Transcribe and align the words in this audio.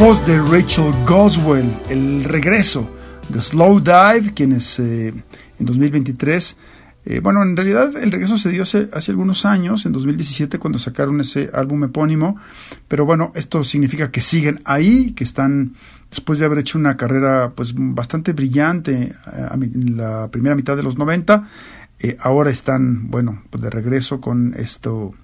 Voz 0.00 0.26
de 0.26 0.38
Rachel 0.38 0.94
Goswell, 1.06 1.70
el 1.90 2.24
regreso 2.24 2.88
de 3.28 3.38
Slow 3.38 3.80
Dive, 3.80 4.32
quienes 4.32 4.80
eh, 4.80 5.08
en 5.08 5.66
2023 5.66 6.56
Eh, 7.04 7.20
bueno, 7.20 7.42
en 7.42 7.56
realidad 7.56 7.96
el 7.96 8.12
regreso 8.12 8.36
se 8.36 8.50
dio 8.50 8.62
hace, 8.62 8.88
algunos 9.08 9.44
años, 9.46 9.86
en 9.86 9.92
2017, 9.92 10.58
cuando 10.58 10.78
sacaron 10.78 11.20
ese 11.20 11.50
álbum 11.52 11.84
epónimo, 11.84 12.36
pero 12.88 13.06
bueno, 13.06 13.32
esto 13.34 13.64
significa 13.64 14.10
que 14.10 14.20
siguen 14.20 14.60
ahí, 14.64 15.12
que 15.12 15.24
están, 15.24 15.74
después 16.10 16.38
de 16.38 16.44
haber 16.44 16.58
hecho 16.58 16.78
una 16.78 16.96
carrera 16.98 17.52
pues 17.54 17.72
bastante 17.74 18.32
brillante 18.32 19.12
eh, 19.32 19.48
en 19.52 19.96
la 19.96 20.28
primera 20.30 20.54
mitad 20.54 20.76
de 20.76 20.82
los 20.82 20.98
90, 20.98 21.44
eh, 22.00 22.16
ahora 22.20 22.50
están, 22.50 23.10
bueno, 23.10 23.42
pues 23.50 23.62
de 23.62 23.70
regreso 23.70 24.20
con 24.20 24.54
esto, 24.56 25.14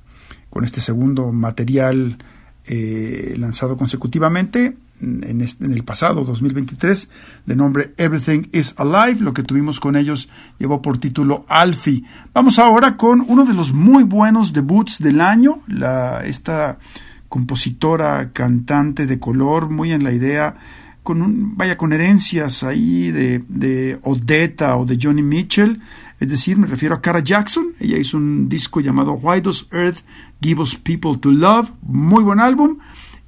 con 0.51 0.65
este 0.65 0.81
segundo 0.81 1.33
material 1.33 2.19
eh, 2.67 3.35
lanzado 3.39 3.77
consecutivamente 3.77 4.77
en, 5.01 5.41
en, 5.41 5.73
el 5.73 5.85
pasado 5.85 6.25
2023 6.25 7.09
de 7.47 7.57
nombre 7.57 7.93
Everything 7.97 8.49
is 8.53 8.75
Alive. 8.77 9.21
Lo 9.21 9.35
que 9.35 9.43
tuvimos 9.43 9.79
con 9.81 9.97
ellos 9.97 10.29
llevó 10.59 10.83
por 10.83 10.99
título 10.99 11.45
Alfie. 11.49 12.05
Vamos 12.33 12.59
ahora 12.59 12.97
con 12.97 13.25
uno 13.27 13.45
de 13.45 13.55
los 13.55 13.73
muy 13.73 14.05
buenos 14.05 14.53
debuts 14.53 14.99
del 14.99 15.21
año, 15.21 15.61
la, 15.69 16.25
esta 16.25 16.79
compositora, 17.29 18.31
cantante 18.33 19.07
de 19.07 19.19
color, 19.19 19.71
muy 19.71 19.93
en 19.93 20.03
la 20.03 20.13
idea, 20.13 20.57
con 21.03 21.23
un, 21.23 21.57
vaya 21.57 21.77
con 21.77 21.93
herencias 21.93 22.65
ahí 22.65 23.11
de, 23.11 23.45
de 23.49 23.99
Odetta 24.03 24.77
o 24.77 24.87
de 24.87 24.99
Johnny 25.01 25.23
Mitchell. 25.23 25.81
Es 26.19 26.29
decir, 26.29 26.57
me 26.57 26.67
refiero 26.67 26.95
a 26.95 27.01
Cara 27.01 27.21
Jackson. 27.21 27.75
Ella 27.79 27.99
hizo 27.99 28.17
un 28.17 28.49
disco 28.49 28.81
llamado 28.81 29.13
Why 29.13 29.41
Does 29.41 29.69
Earth 29.71 29.99
Give 30.41 30.61
Us 30.61 30.75
People 30.77 31.19
to 31.21 31.31
Love? 31.31 31.71
Muy 31.83 32.23
buen 32.25 32.41
álbum. 32.41 32.79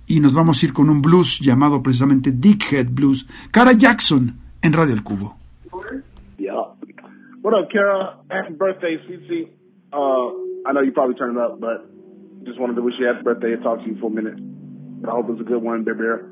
Y 0.06 0.20
nos 0.20 0.32
vamos 0.34 0.62
a 0.62 0.66
ir 0.66 0.72
con 0.72 0.88
un 0.88 1.02
blues 1.02 1.38
llamado 1.40 1.82
precisamente 1.82 2.32
Dickhead 2.32 2.88
Blues. 2.90 3.26
Kara 3.50 3.72
Jackson 3.72 4.38
en 4.62 4.72
Radio 4.72 4.94
al 4.94 5.02
Cubo. 5.02 5.36
Yeah. 6.38 6.54
What 7.42 7.54
up, 7.54 7.68
Kara? 7.70 8.18
Happy 8.30 8.54
birthday, 8.54 8.98
CC. 9.06 9.48
Uh, 9.92 10.30
I 10.68 10.72
know 10.72 10.82
you 10.82 10.92
probably 10.92 11.14
turned 11.16 11.38
up, 11.38 11.60
but 11.60 11.86
just 12.44 12.58
wanted 12.58 12.76
to 12.76 12.82
wish 12.82 12.94
you 12.98 13.06
happy 13.06 13.22
birthday 13.22 13.52
and 13.52 13.62
talk 13.62 13.80
to 13.82 13.86
you 13.86 13.98
for 14.00 14.06
a 14.06 14.14
minute. 14.14 14.36
But 15.00 15.10
I 15.10 15.12
hope 15.12 15.26
it's 15.30 15.40
a 15.40 15.44
good 15.44 15.62
one, 15.62 15.84
Baby 15.84 15.98
Bear. 15.98 16.30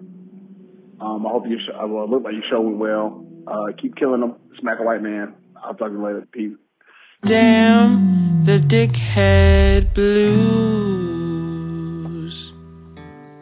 Um, 1.00 1.26
I 1.26 1.30
hope 1.30 1.44
you 1.46 1.58
sh- 1.58 1.72
uh, 1.72 1.86
well, 1.86 2.08
look 2.08 2.24
like 2.24 2.32
your 2.32 2.42
show 2.50 2.60
went 2.60 2.78
well. 2.78 3.24
Uh, 3.46 3.72
keep 3.80 3.94
killing 3.96 4.20
them. 4.20 4.34
Smack 4.60 4.78
a 4.80 4.82
white 4.82 5.02
man. 5.02 5.34
I'll 5.62 5.74
talk 5.74 5.88
to 5.88 5.94
you 5.94 6.02
later. 6.04 6.26
Peace. 6.32 6.56
Damn 7.24 8.44
the 8.44 8.58
dickhead 8.58 9.94
blues. 9.94 10.92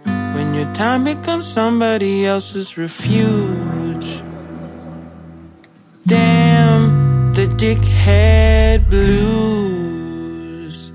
When 0.04 0.54
your 0.54 0.72
time 0.74 1.02
becomes 1.04 1.46
somebody 1.46 2.24
else's 2.24 2.78
refuge. 2.78 4.22
Damn 6.06 7.32
the 7.32 7.46
dickhead 7.46 8.88
blues. 8.88 10.90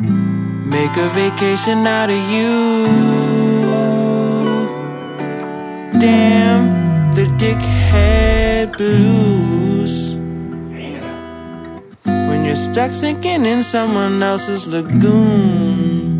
Make 0.00 0.96
a 0.96 1.08
vacation 1.10 1.86
out 1.86 2.10
of 2.10 2.30
you. 2.30 2.86
Damn 6.00 7.14
the 7.14 7.26
dickhead 7.38 8.76
blues. 8.76 9.73
You're 12.54 12.72
stuck 12.72 12.92
sinking 12.92 13.46
in 13.46 13.64
someone 13.64 14.22
else's 14.22 14.64
lagoon. 14.68 16.12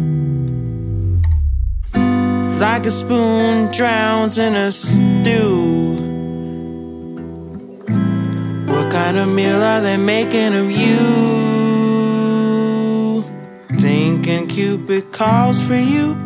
Like 2.59 2.87
a 2.87 2.91
spoon 2.91 3.71
drowns 3.71 4.37
in 4.37 4.57
a 4.57 4.73
stew. 4.73 5.95
What 8.67 8.91
kind 8.91 9.17
of 9.17 9.29
meal 9.29 9.63
are 9.63 9.81
they 9.81 9.97
making 9.97 10.55
of 10.55 10.73
you? 10.73 10.99
Thinking 13.79 14.49
Cupid 14.49 15.13
calls 15.13 15.61
for 15.61 15.77
you. 15.77 16.17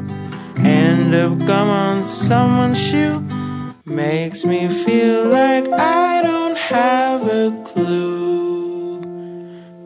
End 0.56 1.14
up 1.14 1.36
gum 1.46 1.68
on 1.68 2.04
someone's 2.04 2.80
shoe. 2.80 3.22
Makes 3.84 4.46
me 4.46 4.68
feel 4.72 5.26
like 5.26 5.68
I 5.68 6.22
don't 6.22 6.56
have 6.56 7.28
a 7.28 7.62
clue. 7.66 8.17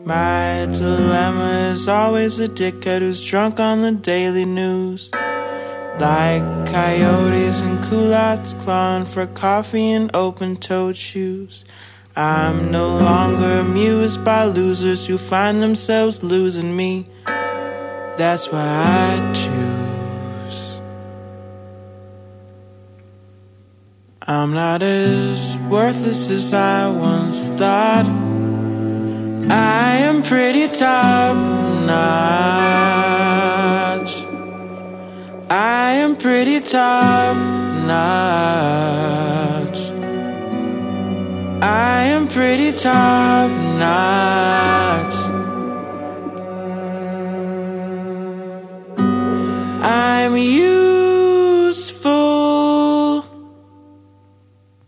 My 0.05 0.65
dilemma 0.65 1.71
is 1.71 1.87
always 1.87 2.37
a 2.37 2.49
dickhead 2.49 2.99
who's 2.99 3.25
drunk 3.25 3.61
on 3.61 3.83
the 3.83 3.93
daily 3.93 4.43
news. 4.43 5.09
Like 5.97 6.43
coyotes 6.67 7.61
and 7.61 7.81
culottes 7.85 8.51
clawing 8.51 9.05
for 9.05 9.25
coffee 9.27 9.91
in 9.91 10.11
open 10.13 10.57
toed 10.57 10.97
shoes. 10.97 11.63
I'm 12.17 12.69
no 12.69 12.89
longer 12.89 13.59
amused 13.59 14.25
by 14.25 14.43
losers 14.43 15.05
who 15.05 15.17
find 15.17 15.63
themselves 15.63 16.21
losing 16.21 16.75
me. 16.75 17.07
That's 17.25 18.51
why 18.51 18.59
I 18.59 19.33
choose. 19.33 20.81
I'm 24.27 24.53
not 24.53 24.83
as 24.83 25.57
worthless 25.69 26.29
as 26.29 26.53
I 26.53 26.89
once 26.89 27.47
thought. 27.57 28.32
I 29.49 29.97
am 29.97 30.23
pretty 30.23 30.67
top 30.69 31.35
notch. 31.85 32.13
I 35.49 35.93
am 35.95 36.15
pretty 36.15 36.61
top 36.61 37.35
notch. 37.85 39.09
I 41.61 42.05
am 42.05 42.27
pretty 42.29 42.71
top 42.71 43.51
notch. 43.79 45.13
I'm 49.83 50.37
useful. 50.37 50.85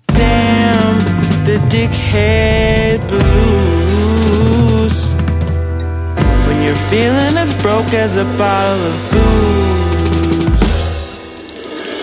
Damn 0.08 1.00
the 1.44 1.58
dickhead 1.70 2.85
feeling 6.96 7.36
as 7.38 7.52
broke 7.62 7.94
as 7.94 8.16
a 8.16 8.24
bottle 8.40 8.82
of 8.92 8.96
booze. 9.12 10.76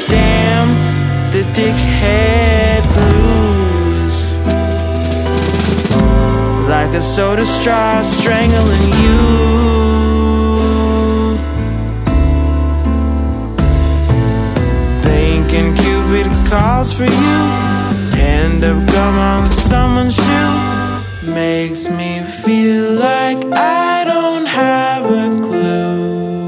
Damn 0.06 0.68
the 1.34 1.42
dickhead 1.56 2.82
blues. 2.96 4.16
Like 6.68 6.92
a 6.94 7.00
soda 7.00 7.46
straw 7.46 8.02
strangling 8.02 8.86
you. 9.02 9.20
Thinking 15.08 15.74
Cupid 15.82 16.28
calls 16.50 16.92
for 16.92 17.08
you. 17.22 17.38
End 18.38 18.62
up 18.62 18.78
gum 18.92 19.16
on 19.32 19.46
someone's 19.70 20.16
shoe. 20.16 21.32
Makes 21.32 21.88
me 21.88 22.24
feel 22.44 22.92
like 22.92 23.42
I 23.52 24.01
have 24.52 25.04
a 25.06 25.40
clue. 25.40 26.42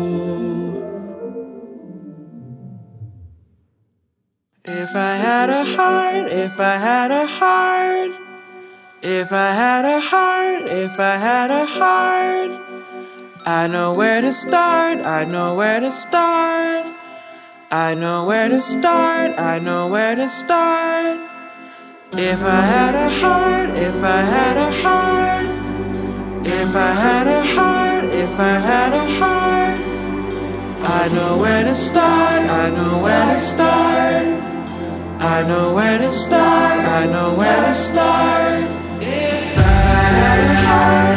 If 4.67 4.95
I 4.95 5.17
had 5.17 5.49
a 5.51 5.65
heart, 5.65 6.33
if 6.33 6.61
I 6.61 6.77
had 6.77 7.11
a 7.11 7.27
heart, 7.27 8.13
if 9.03 9.33
I 9.33 9.51
had 9.63 9.85
a 9.87 10.01
heart, 10.01 10.69
if 10.69 11.01
I 11.01 11.17
had 11.17 11.51
a 11.51 11.65
heart, 11.65 12.53
I 13.47 13.67
know 13.67 13.95
where 13.95 14.21
to 14.21 14.33
start, 14.33 15.05
I 15.07 15.25
know 15.25 15.55
where 15.55 15.81
to 15.81 15.93
start. 15.93 16.87
I 17.71 17.95
know 17.95 18.25
where 18.27 18.49
to 18.49 18.61
start, 18.61 19.39
I 19.41 19.59
know 19.59 19.89
where 19.89 20.15
to 20.15 20.29
start. 20.29 21.21
If 22.13 22.41
I 22.43 22.61
had 22.75 22.95
a 22.95 23.11
heart, 23.21 23.71
if 23.89 23.99
I 24.19 24.21
had 24.37 24.57
a 24.69 24.71
heart, 24.85 25.47
if 26.47 26.77
I 26.77 26.93
had 26.93 27.27
a 27.27 27.43
heart, 27.55 27.74
if 28.25 28.41
I 28.41 28.57
had 28.71 28.93
a 28.95 29.07
heart, 29.21 29.79
I 31.01 31.09
know 31.15 31.37
where 31.37 31.63
to 31.63 31.75
start, 31.75 32.51
I 32.51 32.71
know 32.71 33.03
where 33.05 33.27
to 33.33 33.39
start. 33.39 34.27
I 35.37 35.43
know 35.49 35.75
where 35.75 35.99
to 35.99 36.11
start, 36.11 36.87
I 37.01 37.05
know 37.07 37.29
where 37.41 37.61
to 37.67 37.75
start. 37.75 38.63
If 39.01 39.59
I 39.59 40.03
had 40.21 40.41
a 40.57 40.61
heart, 40.71 41.14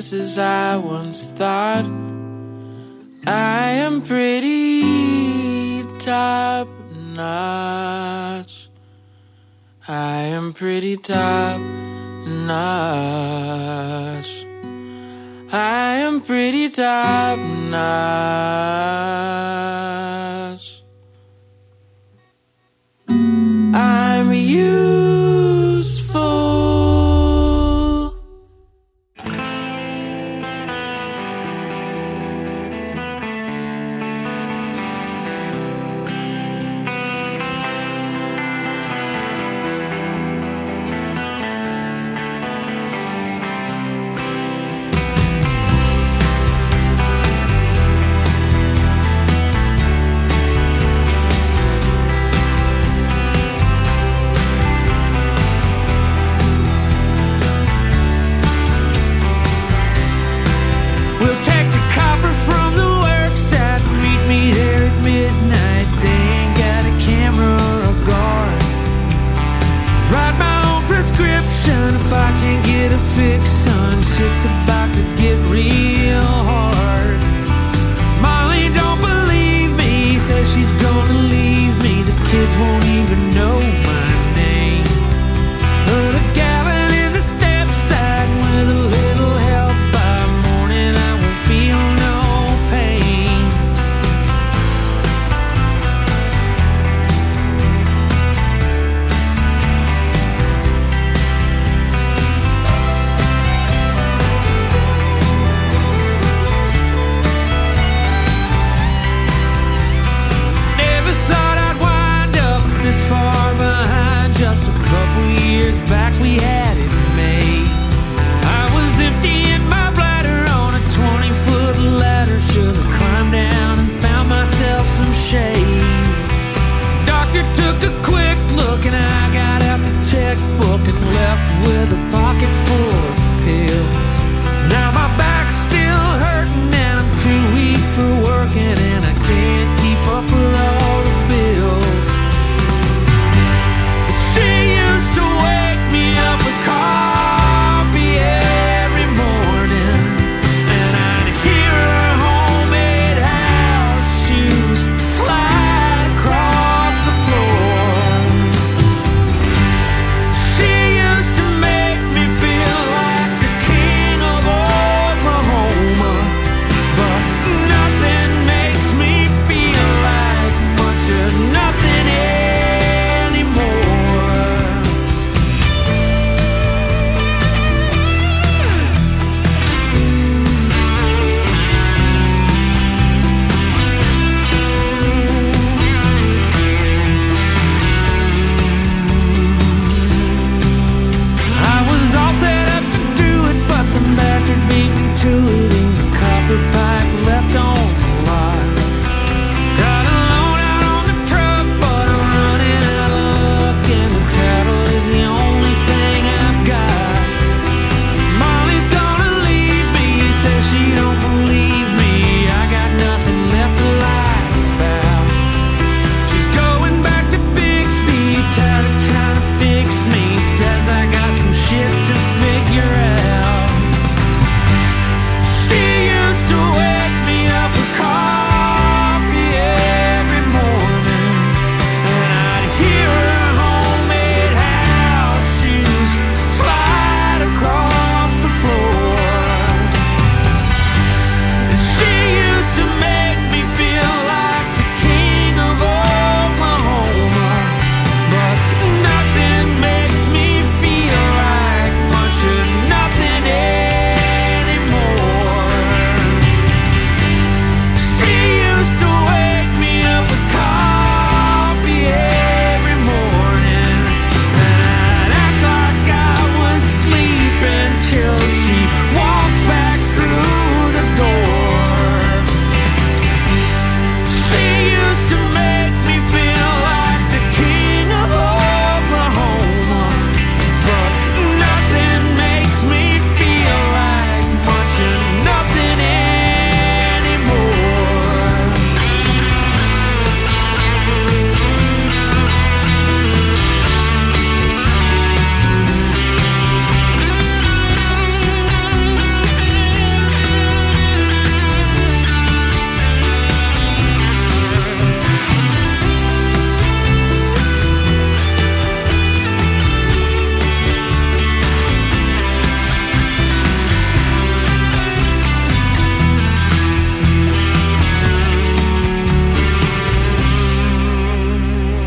worthless 0.00 0.12
is 0.14 0.38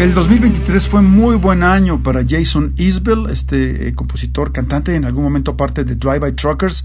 El 0.03 0.13
2023 0.13 0.89
fue 0.89 1.01
muy 1.01 1.37
buen 1.37 1.63
año 1.63 2.03
para 2.03 2.25
Jason 2.27 2.73
Isbell, 2.75 3.29
este 3.29 3.87
eh, 3.87 3.95
compositor, 3.95 4.51
cantante, 4.51 4.95
en 4.95 5.05
algún 5.05 5.23
momento 5.23 5.55
parte 5.55 5.85
de 5.85 5.95
Drive 5.95 6.19
By 6.19 6.33
Truckers 6.33 6.83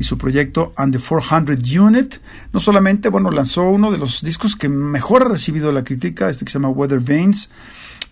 y 0.00 0.02
su 0.02 0.18
proyecto 0.18 0.74
And 0.76 0.92
the 0.92 0.98
400 0.98 1.58
Unit. 1.78 2.16
No 2.52 2.58
solamente, 2.58 3.08
bueno, 3.08 3.30
lanzó 3.30 3.70
uno 3.70 3.92
de 3.92 3.98
los 3.98 4.20
discos 4.20 4.56
que 4.56 4.68
mejor 4.68 5.22
ha 5.22 5.28
recibido 5.28 5.70
la 5.70 5.84
crítica, 5.84 6.28
este 6.28 6.44
que 6.44 6.50
se 6.50 6.58
llama 6.58 6.70
Weather 6.70 6.98
Veins, 6.98 7.50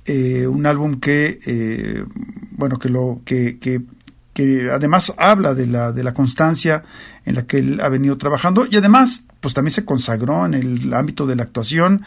eh, 0.04 0.46
un 0.46 0.66
álbum 0.66 1.00
que, 1.00 1.40
eh, 1.44 2.04
bueno, 2.52 2.76
que 2.76 2.90
lo 2.90 3.22
que, 3.24 3.58
que, 3.58 3.82
que 4.34 4.70
además 4.70 5.12
habla 5.16 5.54
de 5.54 5.66
la, 5.66 5.90
de 5.90 6.04
la 6.04 6.14
constancia 6.14 6.84
en 7.24 7.34
la 7.34 7.42
que 7.44 7.58
él 7.58 7.80
ha 7.80 7.88
venido 7.88 8.16
trabajando 8.18 8.68
y 8.70 8.76
además, 8.76 9.24
pues 9.40 9.52
también 9.52 9.72
se 9.72 9.84
consagró 9.84 10.46
en 10.46 10.54
el 10.54 10.94
ámbito 10.94 11.26
de 11.26 11.34
la 11.34 11.42
actuación 11.42 12.04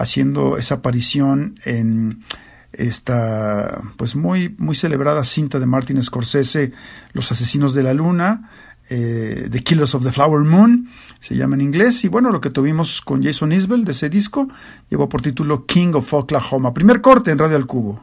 haciendo 0.00 0.56
esa 0.56 0.76
aparición 0.76 1.58
en 1.64 2.24
esta 2.72 3.82
pues 3.96 4.16
muy 4.16 4.54
muy 4.58 4.74
celebrada 4.74 5.24
cinta 5.24 5.58
de 5.58 5.66
Martin 5.66 6.00
Scorsese 6.02 6.72
Los 7.12 7.32
asesinos 7.32 7.74
de 7.74 7.82
la 7.82 7.94
luna 7.94 8.48
eh, 8.88 9.48
The 9.50 9.60
Killers 9.60 9.94
of 9.94 10.04
the 10.04 10.10
Flower 10.10 10.44
Moon 10.44 10.88
se 11.20 11.36
llama 11.36 11.54
en 11.54 11.60
inglés. 11.60 12.04
Y 12.04 12.08
bueno 12.08 12.30
lo 12.30 12.40
que 12.40 12.50
tuvimos 12.50 13.00
con 13.00 13.22
Jason 13.22 13.52
Isbell 13.52 13.84
de 13.84 13.92
ese 13.92 14.08
disco 14.08 14.48
llevó 14.88 15.08
por 15.08 15.22
título 15.22 15.64
King 15.64 15.92
of 15.94 16.12
Oklahoma. 16.12 16.74
Primer 16.74 17.00
corte 17.00 17.30
en 17.30 17.38
Radio 17.38 17.56
al 17.56 17.66
Cubo 17.66 18.02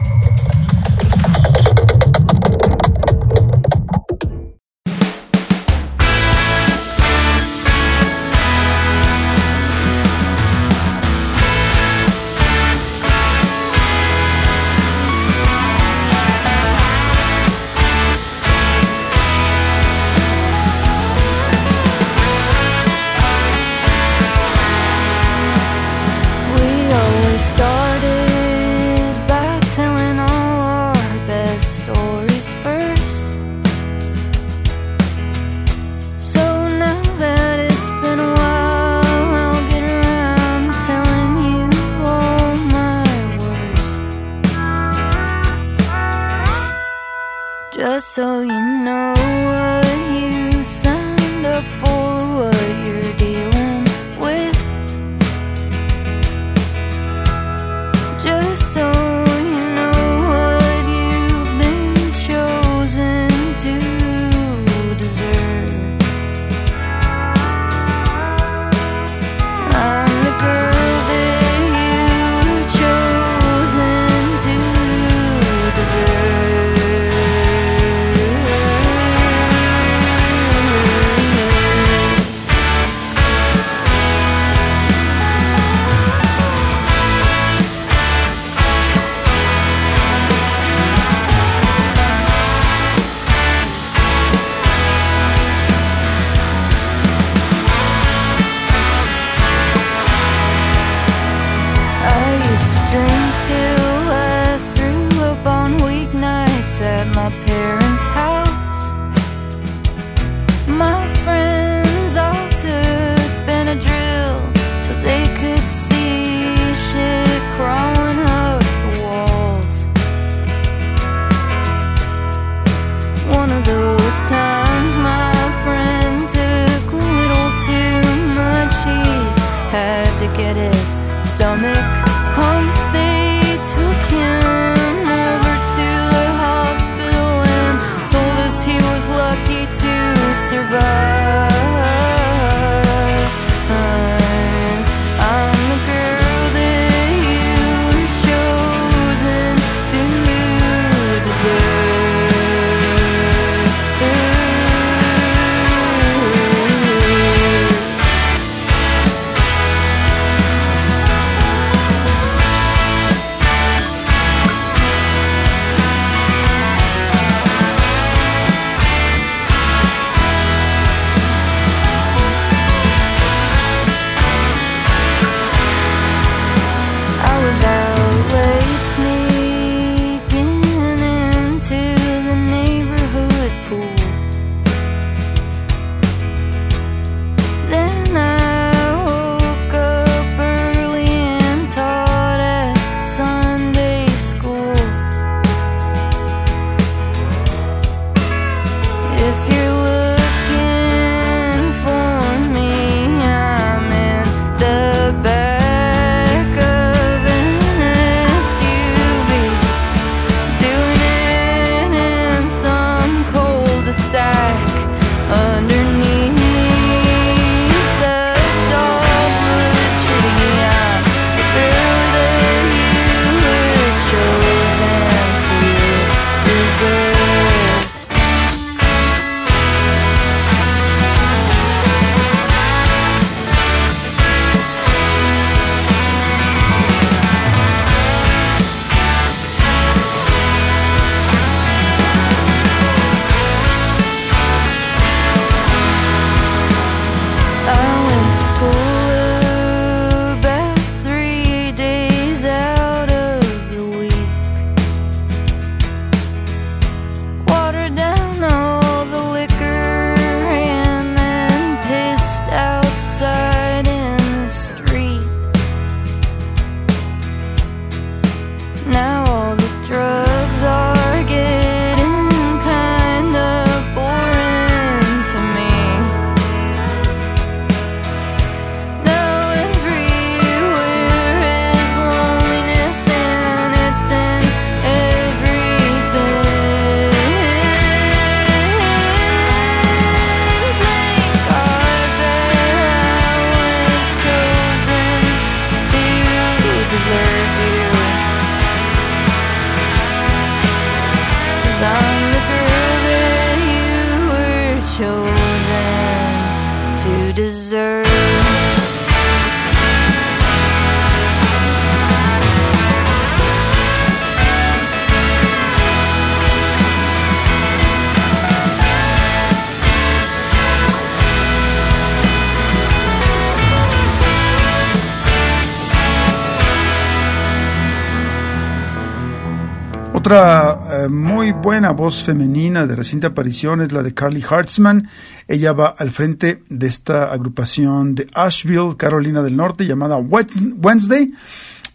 Voz 331.91 332.23
femenina 332.23 332.87
de 332.87 332.95
reciente 332.95 333.27
aparición 333.27 333.81
es 333.81 333.91
la 333.91 334.03
de 334.03 334.13
Carly 334.13 334.43
Hartzman. 334.47 335.07
Ella 335.47 335.73
va 335.73 335.87
al 335.87 336.11
frente 336.11 336.63
de 336.69 336.87
esta 336.87 337.31
agrupación 337.31 338.15
de 338.15 338.27
Asheville, 338.33 338.95
Carolina 338.97 339.41
del 339.41 339.55
Norte, 339.55 339.85
llamada 339.85 340.17
Wednesday. 340.17 341.31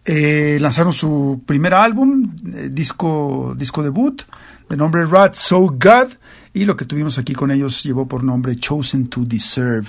Eh, 0.05 0.59
lanzaron 0.61 0.93
su 0.93 1.43
primer 1.45 1.75
álbum, 1.75 2.37
eh, 2.55 2.69
disco, 2.71 3.55
disco 3.57 3.83
debut, 3.83 4.23
de 4.69 4.77
nombre 4.77 5.05
Rat 5.05 5.35
So 5.35 5.63
God, 5.69 6.13
y 6.57 6.65
lo 6.65 6.75
que 6.75 6.87
tuvimos 6.87 7.19
aquí 7.19 7.35
con 7.35 7.51
ellos 7.51 7.83
llevó 7.83 8.09
por 8.09 8.25
nombre 8.25 8.57
Chosen 8.57 9.09
to 9.09 9.27
Deserve. 9.27 9.89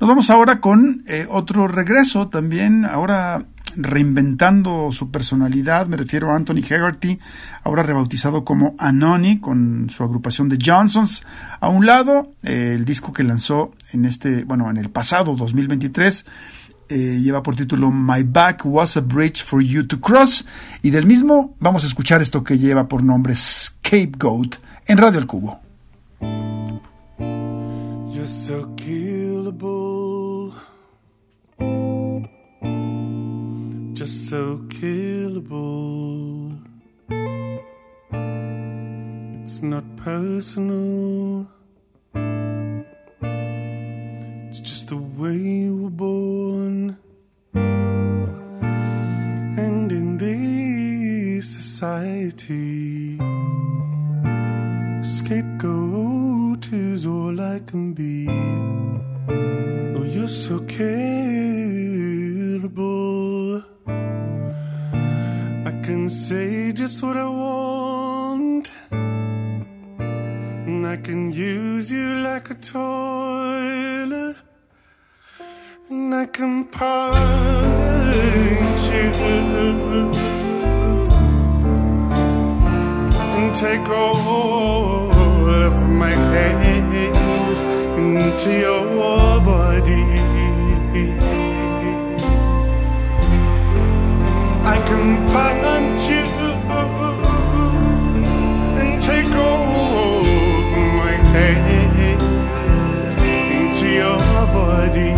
Nos 0.00 0.08
vamos 0.08 0.30
ahora 0.30 0.58
con 0.58 1.04
eh, 1.06 1.28
otro 1.30 1.68
regreso 1.68 2.26
también, 2.26 2.84
ahora 2.84 3.46
reinventando 3.76 4.90
su 4.90 5.12
personalidad, 5.12 5.86
me 5.86 5.96
refiero 5.96 6.32
a 6.32 6.34
Anthony 6.34 6.64
Hegarty, 6.68 7.18
ahora 7.62 7.84
rebautizado 7.84 8.44
como 8.44 8.74
Anony 8.80 9.38
con 9.38 9.90
su 9.90 10.02
agrupación 10.02 10.48
de 10.48 10.58
Johnsons. 10.60 11.22
A 11.60 11.68
un 11.68 11.86
lado, 11.86 12.32
eh, 12.42 12.72
el 12.74 12.84
disco 12.84 13.12
que 13.12 13.22
lanzó 13.22 13.72
en 13.92 14.04
este, 14.04 14.42
bueno, 14.42 14.68
en 14.70 14.76
el 14.76 14.90
pasado 14.90 15.36
2023 15.36 16.26
eh, 16.88 17.20
lleva 17.22 17.44
por 17.44 17.54
título 17.54 17.92
My 17.92 18.24
Back 18.24 18.62
Was 18.64 18.96
a 18.96 19.02
Bridge 19.02 19.44
for 19.44 19.62
You 19.62 19.86
to 19.86 20.00
Cross 20.00 20.44
y 20.82 20.90
del 20.90 21.06
mismo 21.06 21.54
vamos 21.60 21.84
a 21.84 21.86
escuchar 21.86 22.22
esto 22.22 22.42
que 22.42 22.58
lleva 22.58 22.88
por 22.88 23.04
nombre 23.04 23.36
Scapegoat 23.36 24.56
en 24.88 24.98
Radio 24.98 25.20
El 25.20 25.26
Cubo. 25.28 25.67
You're 28.18 28.26
so 28.26 28.66
killable. 28.74 30.52
Just 33.94 34.28
so 34.28 34.58
killable. 34.66 36.58
It's 39.40 39.62
not 39.62 39.84
personal. 39.96 41.48
It's 44.48 44.60
just 44.62 44.88
the 44.88 44.96
way 44.96 45.36
you 45.36 45.76
were 45.84 45.90
born. 45.90 46.98
And 49.64 49.92
in 49.92 50.18
this 50.18 51.48
society, 51.50 53.16
scapegoat 55.04 55.87
is 56.72 57.06
all 57.06 57.40
I 57.40 57.60
can 57.60 57.92
be. 57.92 58.26
Oh, 59.96 60.02
you're 60.04 60.28
so 60.28 60.60
killable. 60.60 60.84
I 65.66 65.70
can 65.82 66.10
say 66.10 66.72
just 66.72 67.02
what 67.02 67.16
I 67.16 67.26
want. 67.26 68.70
And 68.90 70.86
I 70.86 70.96
can 70.96 71.32
use 71.32 71.90
you 71.90 72.14
like 72.16 72.50
a 72.50 72.54
toilet. 72.54 74.36
And 75.90 76.14
I 76.14 76.26
can 76.26 76.64
punch 76.64 76.92
you. 78.92 79.10
And 83.36 83.54
take 83.54 83.88
all 83.88 85.07
my 85.98 86.10
hate 86.32 87.16
into 87.98 88.50
your 88.60 89.40
body. 89.40 90.04
I 94.74 94.76
can 94.86 95.06
punch 95.32 96.04
you 96.14 96.26
and 98.80 99.02
take 99.02 99.32
all 99.34 100.20
of 100.20 100.70
my 101.00 101.14
hate 101.34 102.22
into 103.58 103.88
your 104.00 104.18
body. 104.54 105.12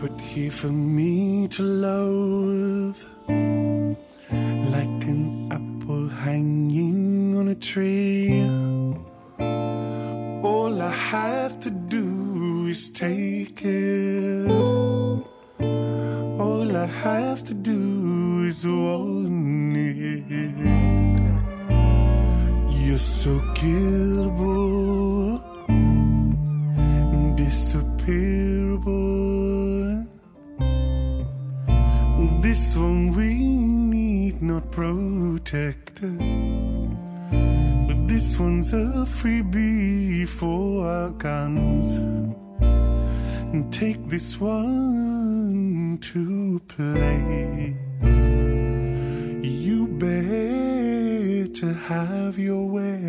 But 0.00 0.14
here 0.20 0.50
for 0.50 0.68
me 0.68 1.48
to 1.48 1.62
loathe 1.62 3.09
hanging 6.40 7.36
on 7.36 7.48
a 7.48 7.54
tree. 7.54 8.42
All 10.50 10.80
I 10.80 10.90
have 11.12 11.60
to 11.60 11.70
do 11.70 12.66
is 12.66 12.90
take 12.90 13.62
it. 13.62 14.50
All 16.44 16.76
I 16.76 16.86
have 16.86 17.42
to 17.48 17.54
do 17.54 18.44
is 18.50 18.66
want 18.66 19.76
it. 19.76 20.24
You're 22.80 23.06
so 23.22 23.32
killable, 23.60 25.40
disappearable. 27.36 30.06
This 32.42 32.76
one 32.76 33.12
we 33.12 33.34
need 33.94 34.42
not 34.42 34.70
protect. 34.72 36.00
This 38.10 38.36
one's 38.40 38.72
a 38.72 39.06
freebie 39.06 40.26
for 40.26 40.84
our 40.84 41.10
guns. 41.10 41.96
And 43.52 43.72
take 43.72 44.04
this 44.08 44.40
one 44.40 45.96
to 46.10 46.58
place. 46.66 47.76
You 49.46 49.86
better 49.86 51.72
have 51.72 52.36
your 52.36 52.66
way. 52.66 52.99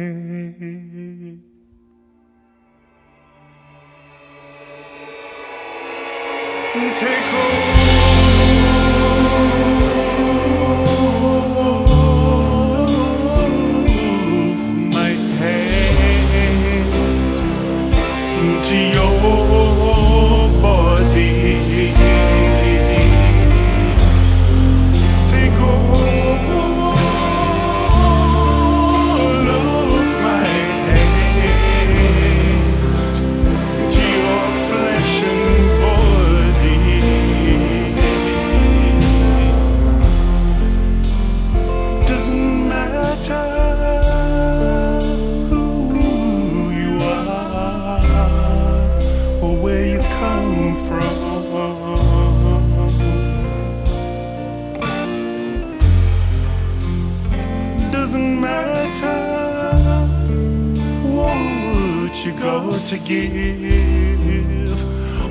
To 62.92 62.98
give. 62.98 64.70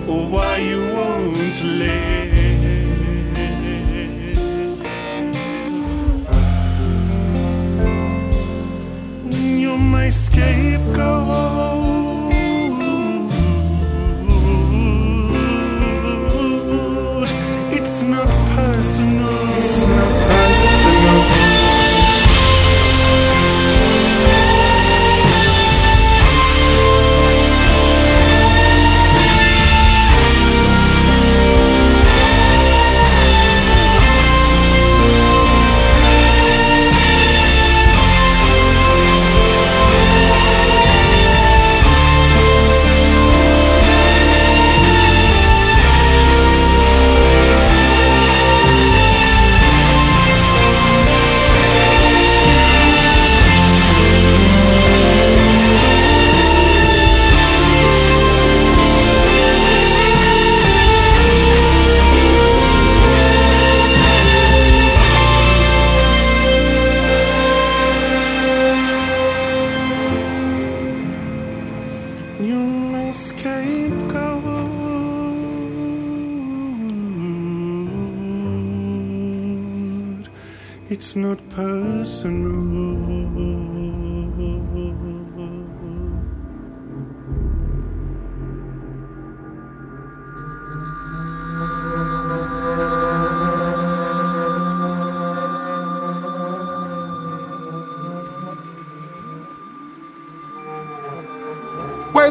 Or 0.09 0.27
why 0.31 0.57
you 0.57 0.80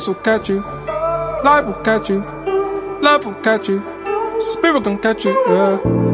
will 0.09 0.15
catch 0.15 0.49
you, 0.49 0.61
life 1.43 1.65
will 1.67 1.83
catch 1.83 2.09
you, 2.09 2.21
love 2.99 3.25
will 3.25 3.33
catch 3.43 3.69
you, 3.69 3.79
spirit 4.41 4.83
can 4.83 4.97
catch 4.97 5.23
you, 5.23 5.31
yeah. 5.47 6.08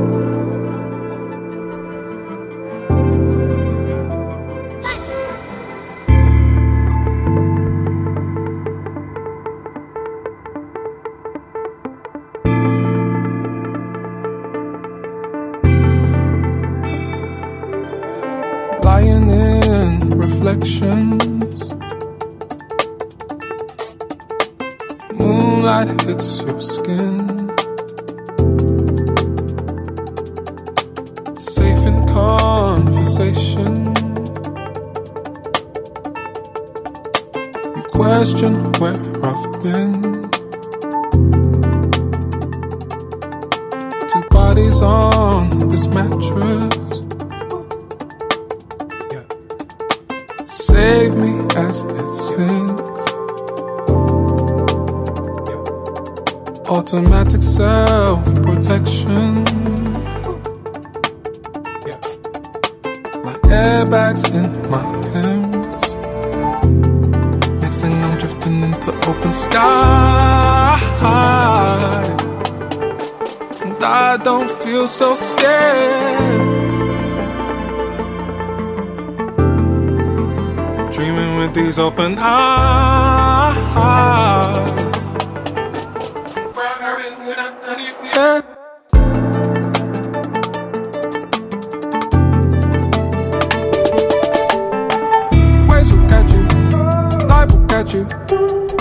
You, 97.95 98.03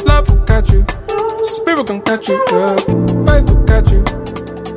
love 0.05 0.29
will 0.29 0.45
catch 0.45 0.71
you, 0.73 0.85
spirit 1.45 1.87
can 1.87 2.03
catch 2.03 2.29
you, 2.29 2.39
yeah. 2.51 2.77
Faith 3.27 3.49
will 3.51 3.65
catch 3.65 3.91
you, 3.93 4.05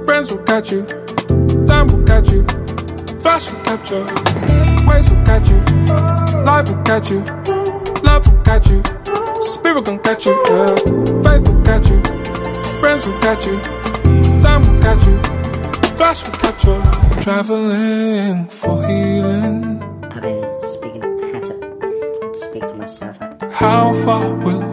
friends 0.06 0.32
will 0.32 0.43
catch 0.43 0.71
you, 0.71 0.86
time 1.65 1.88
will 1.88 2.04
catch 2.06 2.32
you, 2.32 2.43
flash 3.21 3.52
will 3.52 3.63
you, 3.91 4.04
waves 4.88 5.10
will 5.10 5.23
catch 5.26 5.50
you, 5.50 5.60
life 6.43 6.69
will 6.69 6.84
catch 6.84 7.10
you, 7.12 7.19
love 8.04 8.28
will 8.28 8.41
catch 8.43 8.69
you, 8.69 8.84
spirit 9.43 9.86
can 9.86 10.00
catch 10.00 10.26
you, 10.26 10.36
yeah. 10.50 10.76
Faith 11.26 11.47
will 11.47 11.63
catch 11.63 11.89
you, 11.89 12.02
friends 12.80 13.08
will 13.08 13.19
catch 13.19 13.45
you, 13.47 13.60
time 14.41 14.62
will 14.62 14.82
catch 14.82 15.08
you, 15.08 15.17
flash 15.97 16.23
will 16.23 16.38
catch 16.43 16.63
you. 16.65 17.21
Traveling 17.21 18.47
for 18.50 18.86
healing. 18.88 19.77
How 23.60 23.91
far 23.91 24.36
will 24.36 24.67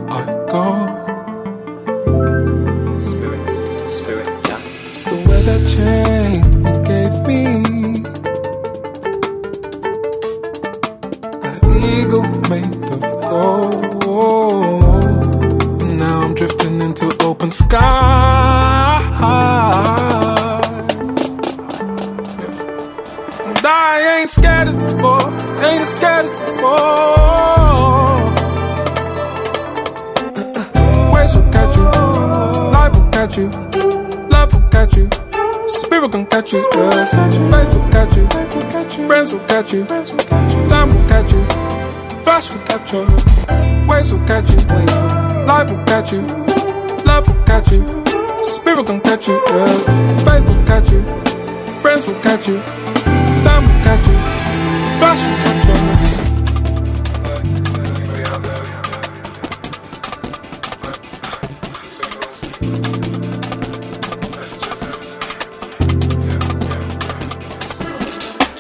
will 39.44 39.62
catch 39.62 39.72
you, 39.72 39.84
time 40.68 40.88
will 40.88 41.08
catch 41.08 41.32
you, 41.32 41.44
flash 42.22 42.52
will 42.52 42.60
catch 42.62 42.92
you, 42.92 43.86
waves 43.86 44.12
will 44.12 44.26
catch 44.26 44.50
you, 44.50 44.56
life 45.46 45.70
will 45.70 45.84
catch 45.84 46.12
you, 46.12 46.22
love 47.04 47.26
will 47.28 47.44
catch 47.44 47.72
you, 47.72 48.44
spirit 48.44 48.86
can 48.86 49.00
catch 49.00 49.28
you, 49.28 49.34
yeah. 49.34 49.66
faith 50.24 50.46
will 50.46 50.66
catch 50.66 50.90
you, 50.90 51.02
friends 51.80 52.06
will 52.06 52.20
catch 52.20 52.48
you, 52.48 52.83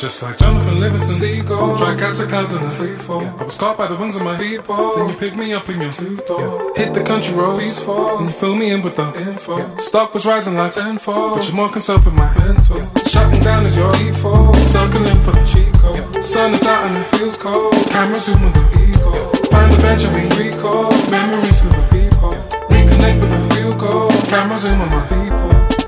Just 0.04 0.22
like 0.22 0.36
Jonathan 0.36 0.80
Livingston, 0.80 1.14
Seagull. 1.14 1.78
Try 1.78 1.96
catch 1.96 2.18
the 2.18 2.26
clouds 2.26 2.52
in 2.52 2.62
the 2.62 2.68
free 2.72 2.94
fall. 2.94 3.24
I 3.24 3.42
was 3.42 3.56
caught 3.56 3.78
by 3.78 3.86
the 3.86 3.96
wings 3.96 4.14
of 4.16 4.22
my 4.22 4.36
people. 4.36 4.96
Then 4.96 5.08
you 5.08 5.16
picked 5.16 5.34
me 5.34 5.54
up 5.54 5.66
in 5.70 5.80
your 5.80 5.92
two-door. 5.92 6.74
Hit 6.76 6.92
the 6.92 7.02
country 7.02 7.32
roads. 7.32 7.64
Peaceful. 7.64 8.18
Then 8.18 8.26
you 8.26 8.32
fill 8.32 8.54
me 8.54 8.70
in 8.70 8.82
with 8.82 8.96
the 8.96 9.06
info. 9.18 9.74
Stock 9.78 10.12
was 10.12 10.26
rising 10.26 10.56
like 10.56 10.72
tenfold. 10.72 11.36
But 11.36 11.46
you're 11.46 11.56
more 11.56 11.70
concerned 11.70 12.04
with 12.04 12.12
my 12.12 12.30
mental. 12.36 12.76
Shutting 13.06 13.40
down 13.40 13.64
is 13.64 13.78
your 13.78 13.90
default. 13.92 14.54
Circling 14.76 15.22
for 15.22 15.32
the 15.32 15.44
cheat 15.46 15.72
code. 15.80 16.22
Sun 16.22 16.52
is 16.52 16.66
out 16.66 16.84
and 16.84 16.96
it 16.96 17.06
feels 17.16 17.38
cold. 17.38 17.72
Camera 17.88 18.20
zooming 18.20 18.52
the 18.52 18.64
ego. 18.84 19.32
Find 19.48 19.72
the 19.72 19.78
bench 19.80 20.04
and 20.04 20.12
we 20.12 20.50
recall. 20.50 20.92
Memories 21.08 21.64
of 21.64 21.72
the 21.72 21.84
people. 21.96 22.32
Reconnect 22.68 23.20
with 23.22 23.30
the 23.30 23.40
real 23.56 23.72
goal. 23.72 24.10
Camera 24.28 24.58
zoom 24.58 24.82
on 24.82 24.90
my 24.90 25.00
people. 25.08 25.83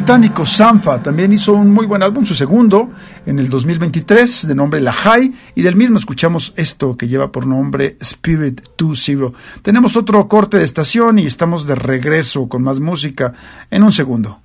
Británico 0.00 0.46
Sanfa 0.46 1.02
también 1.02 1.30
hizo 1.30 1.52
un 1.52 1.74
muy 1.74 1.84
buen 1.84 2.02
álbum, 2.02 2.24
su 2.24 2.34
segundo, 2.34 2.88
en 3.26 3.38
el 3.38 3.50
2023, 3.50 4.46
de 4.46 4.54
nombre 4.54 4.80
La 4.80 4.94
High, 4.94 5.30
y 5.54 5.60
del 5.60 5.76
mismo 5.76 5.98
escuchamos 5.98 6.54
esto 6.56 6.96
que 6.96 7.06
lleva 7.06 7.30
por 7.30 7.46
nombre 7.46 7.98
Spirit 8.00 8.62
2-0. 8.78 9.34
Tenemos 9.60 9.96
otro 9.96 10.26
corte 10.26 10.56
de 10.56 10.64
estación 10.64 11.18
y 11.18 11.26
estamos 11.26 11.66
de 11.66 11.74
regreso 11.74 12.48
con 12.48 12.62
más 12.62 12.80
música 12.80 13.34
en 13.70 13.82
un 13.82 13.92
segundo. 13.92 14.40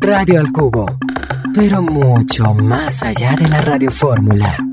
Radio 0.00 0.40
al 0.40 0.52
Cubo, 0.52 0.86
pero 1.58 1.82
mucho 1.82 2.54
más 2.54 3.02
allá 3.02 3.34
de 3.34 3.48
la 3.48 3.60
radiofórmula. 3.60 4.67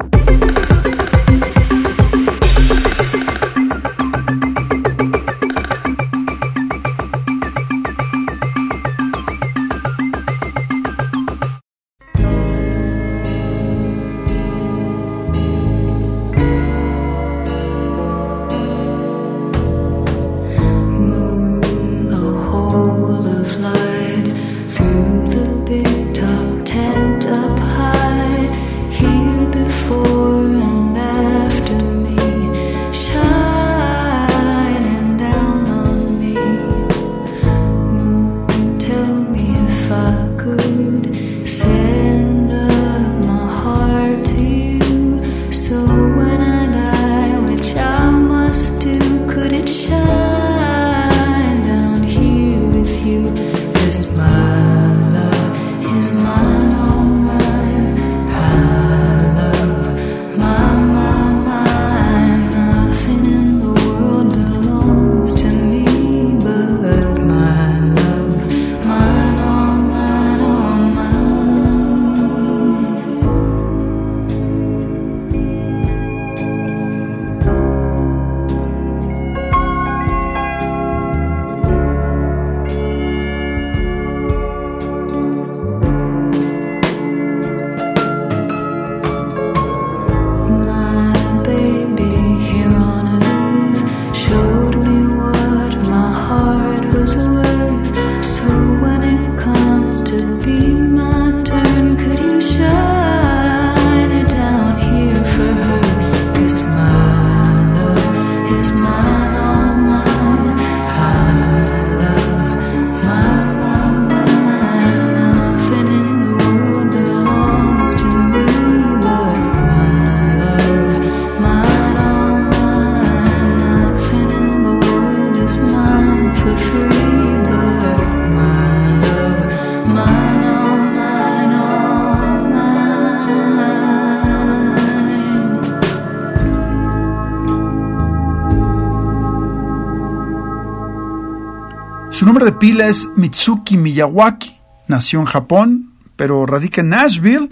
Es 142.82 143.08
Mitsuki 143.16 143.78
Miyawaki, 143.78 144.54
nació 144.88 145.22
en 145.22 145.26
Japón, 145.26 145.94
pero 146.18 146.46
radica 146.46 146.82
en 146.82 146.90
Nashville 146.90 147.50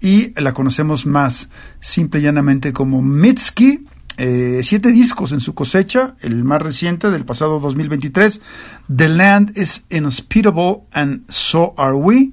y 0.00 0.38
la 0.38 0.52
conocemos 0.52 1.06
más 1.06 1.48
simple 1.78 2.18
y 2.18 2.24
llanamente 2.24 2.72
como 2.72 3.00
Mitski. 3.00 3.86
Eh, 4.16 4.60
siete 4.64 4.90
discos 4.90 5.32
en 5.32 5.38
su 5.38 5.54
cosecha, 5.54 6.16
el 6.20 6.42
más 6.42 6.60
reciente 6.60 7.10
del 7.10 7.24
pasado 7.24 7.60
2023, 7.60 8.40
The 8.94 9.08
Land 9.08 9.56
is 9.56 9.84
Inhospitable 9.90 10.82
and 10.92 11.22
So 11.28 11.74
Are 11.78 11.94
We. 11.94 12.32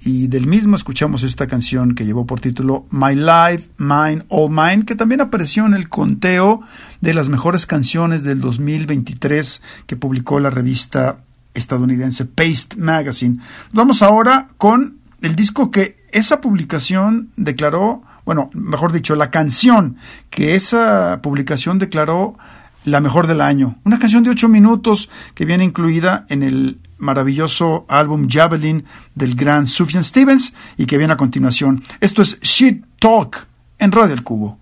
Y 0.00 0.26
del 0.26 0.46
mismo 0.46 0.76
escuchamos 0.76 1.22
esta 1.22 1.46
canción 1.46 1.94
que 1.94 2.04
llevó 2.04 2.26
por 2.26 2.40
título 2.40 2.86
My 2.90 3.14
Life, 3.14 3.70
Mine, 3.78 4.24
All 4.28 4.50
Mine, 4.50 4.84
que 4.84 4.94
también 4.94 5.22
apareció 5.22 5.64
en 5.64 5.72
el 5.72 5.88
conteo 5.88 6.60
de 7.00 7.14
las 7.14 7.30
mejores 7.30 7.64
canciones 7.66 8.24
del 8.24 8.40
2023 8.40 9.62
que 9.86 9.96
publicó 9.96 10.38
la 10.38 10.50
revista 10.50 11.20
estadounidense 11.54 12.24
Paste 12.24 12.76
Magazine. 12.76 13.38
Vamos 13.72 14.02
ahora 14.02 14.48
con 14.58 14.98
el 15.20 15.36
disco 15.36 15.70
que 15.70 16.02
esa 16.10 16.40
publicación 16.40 17.30
declaró, 17.36 18.02
bueno, 18.24 18.50
mejor 18.52 18.92
dicho, 18.92 19.14
la 19.14 19.30
canción 19.30 19.96
que 20.30 20.54
esa 20.54 21.20
publicación 21.22 21.78
declaró 21.78 22.36
la 22.84 23.00
mejor 23.00 23.26
del 23.26 23.40
año. 23.40 23.76
Una 23.84 23.98
canción 23.98 24.24
de 24.24 24.30
ocho 24.30 24.48
minutos 24.48 25.08
que 25.34 25.44
viene 25.44 25.64
incluida 25.64 26.26
en 26.28 26.42
el 26.42 26.78
maravilloso 26.98 27.84
álbum 27.88 28.28
Javelin 28.28 28.84
del 29.14 29.34
gran 29.34 29.66
Sufjan 29.66 30.04
Stevens 30.04 30.52
y 30.76 30.86
que 30.86 30.98
viene 30.98 31.12
a 31.12 31.16
continuación. 31.16 31.82
Esto 32.00 32.22
es 32.22 32.38
Shit 32.40 32.84
Talk 32.98 33.46
en 33.78 33.92
Radio 33.92 34.14
El 34.14 34.22
Cubo. 34.22 34.61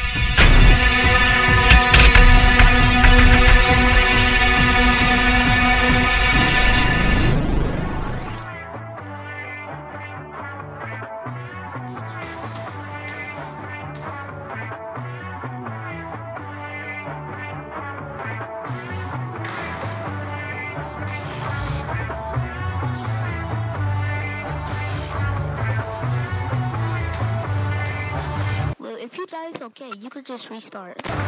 Just 30.31 30.49
restart. 30.49 31.20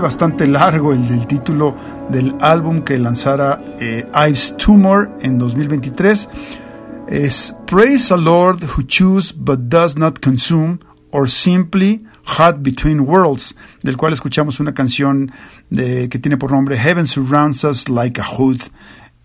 Bastante 0.00 0.46
largo, 0.46 0.92
el 0.92 1.08
del 1.08 1.26
título 1.26 1.76
del 2.10 2.34
álbum 2.40 2.80
que 2.80 2.98
lanzara 2.98 3.62
eh, 3.80 4.06
Ives 4.14 4.56
Tumor 4.56 5.10
en 5.20 5.38
2023. 5.38 6.28
Es 7.08 7.54
Praise 7.66 8.12
a 8.12 8.16
Lord 8.16 8.62
who 8.64 8.82
choose 8.86 9.32
but 9.34 9.60
does 9.68 9.96
not 9.96 10.20
consume, 10.20 10.78
or 11.10 11.28
simply 11.28 12.04
Hot 12.24 12.62
Between 12.62 13.00
Worlds, 13.00 13.54
del 13.82 13.96
cual 13.96 14.12
escuchamos 14.12 14.60
una 14.60 14.74
canción 14.74 15.32
de, 15.70 16.08
que 16.08 16.18
tiene 16.18 16.36
por 16.36 16.52
nombre 16.52 16.76
Heaven 16.76 17.06
Surrounds 17.06 17.64
Us 17.64 17.88
Like 17.88 18.20
a 18.20 18.24
Hood. 18.24 18.60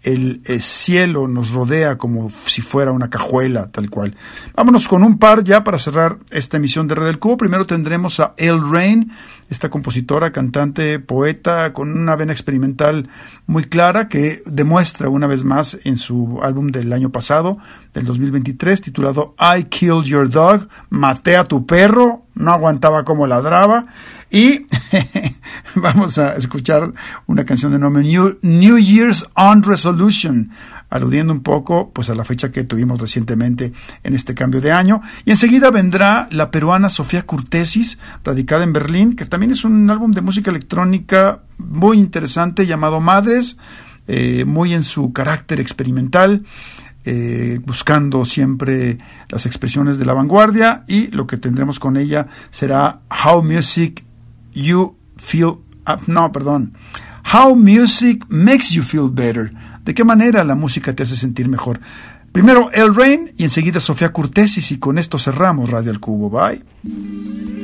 El, 0.03 0.41
eh, 0.45 0.59
cielo 0.59 1.27
nos 1.27 1.51
rodea 1.51 1.97
como 1.97 2.29
si 2.29 2.61
fuera 2.61 2.91
una 2.91 3.09
cajuela, 3.09 3.71
tal 3.71 3.89
cual. 3.89 4.15
Vámonos 4.55 4.87
con 4.87 5.03
un 5.03 5.17
par 5.17 5.43
ya 5.43 5.63
para 5.63 5.79
cerrar 5.79 6.17
esta 6.29 6.57
emisión 6.57 6.87
de 6.87 6.95
Red 6.95 7.05
del 7.05 7.19
Cubo. 7.19 7.37
Primero 7.37 7.65
tendremos 7.65 8.19
a 8.19 8.33
El 8.37 8.69
Rain, 8.69 9.11
esta 9.49 9.69
compositora, 9.69 10.31
cantante, 10.31 10.99
poeta, 10.99 11.73
con 11.73 11.97
una 11.97 12.15
vena 12.15 12.33
experimental 12.33 13.07
muy 13.45 13.63
clara 13.63 14.09
que 14.09 14.41
demuestra 14.45 15.09
una 15.09 15.27
vez 15.27 15.43
más 15.43 15.77
en 15.83 15.97
su 15.97 16.39
álbum 16.41 16.67
del 16.67 16.91
año 16.91 17.09
pasado, 17.09 17.57
del 17.93 18.05
2023, 18.05 18.81
titulado 18.81 19.35
I 19.39 19.63
Killed 19.65 20.03
Your 20.03 20.29
Dog, 20.29 20.67
maté 20.89 21.37
a 21.37 21.43
tu 21.43 21.65
perro, 21.65 22.22
no 22.35 22.51
aguantaba 22.51 23.03
como 23.03 23.27
ladraba. 23.27 23.85
Y 24.29 24.65
vamos 25.75 26.17
a 26.17 26.35
escuchar 26.35 26.91
una 27.27 27.45
canción 27.45 27.71
de 27.71 27.79
nombre 27.79 28.03
New, 28.03 28.39
New 28.41 28.79
Year's 28.79 29.27
On 29.35 29.61
Resolution, 29.61 30.49
aludiendo 30.89 31.33
un 31.33 31.41
poco 31.41 31.91
pues 31.91 32.09
a 32.09 32.15
la 32.15 32.25
fecha 32.25 32.51
que 32.51 32.63
tuvimos 32.63 32.99
recientemente 32.99 33.73
en 34.03 34.15
este 34.15 34.33
cambio 34.33 34.59
de 34.59 34.71
año. 34.71 35.01
Y 35.25 35.31
enseguida 35.31 35.69
vendrá 35.69 36.27
la 36.31 36.49
peruana 36.49 36.89
Sofía 36.89 37.27
Curtesis, 37.27 37.99
radicada 38.23 38.63
en 38.63 38.73
Berlín, 38.73 39.15
que 39.15 39.25
también 39.25 39.51
es 39.51 39.63
un 39.65 39.87
álbum 39.89 40.11
de 40.11 40.21
música 40.21 40.49
electrónica 40.49 41.41
muy 41.59 41.99
interesante 41.99 42.65
llamado 42.65 42.99
Madres, 42.99 43.57
eh, 44.07 44.45
muy 44.45 44.73
en 44.73 44.83
su 44.83 45.13
carácter 45.13 45.59
experimental. 45.59 46.43
Eh, 47.05 47.59
buscando 47.65 48.25
siempre 48.25 48.97
las 49.29 49.45
expresiones 49.45 49.97
de 49.97 50.05
la 50.05 50.13
vanguardia 50.13 50.83
y 50.87 51.07
lo 51.07 51.27
que 51.27 51.37
tendremos 51.37 51.79
con 51.79 51.97
ella 51.97 52.27
será 52.49 53.01
How 53.25 53.43
Music 53.43 54.03
You 54.53 54.95
Feel 55.17 55.57
no, 56.07 56.31
perdón. 56.31 56.73
How 57.33 57.55
Music 57.55 58.25
Makes 58.29 58.73
You 58.73 58.83
Feel 58.83 59.09
Better. 59.11 59.53
¿De 59.83 59.93
qué 59.93 60.03
manera 60.03 60.43
la 60.43 60.55
música 60.55 60.93
te 60.93 61.03
hace 61.03 61.15
sentir 61.15 61.49
mejor? 61.49 61.79
Primero 62.31 62.71
El 62.71 62.95
Rain 62.95 63.31
y 63.37 63.43
enseguida 63.43 63.79
Sofía 63.79 64.11
Curtesis 64.11 64.71
y 64.71 64.79
con 64.79 64.97
esto 64.97 65.17
cerramos 65.17 65.69
Radio 65.69 65.91
al 65.91 65.99
Cubo. 65.99 66.29
Bye. 66.29 67.62